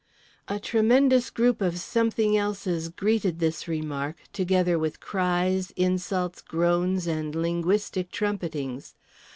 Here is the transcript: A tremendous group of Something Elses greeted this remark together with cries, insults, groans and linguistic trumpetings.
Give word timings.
A 0.47 0.59
tremendous 0.59 1.29
group 1.29 1.61
of 1.61 1.77
Something 1.77 2.31
Elses 2.35 2.89
greeted 2.89 3.37
this 3.37 3.67
remark 3.67 4.15
together 4.33 4.79
with 4.79 4.99
cries, 4.99 5.71
insults, 5.75 6.41
groans 6.41 7.05
and 7.05 7.35
linguistic 7.35 8.09
trumpetings. 8.09 8.95